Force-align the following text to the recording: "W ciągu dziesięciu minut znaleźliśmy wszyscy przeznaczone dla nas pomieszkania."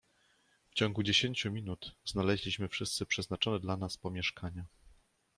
"W 0.69 0.73
ciągu 0.73 1.03
dziesięciu 1.03 1.51
minut 1.51 1.95
znaleźliśmy 2.05 2.67
wszyscy 2.67 3.05
przeznaczone 3.05 3.59
dla 3.59 3.77
nas 3.77 3.97
pomieszkania." 3.97 4.65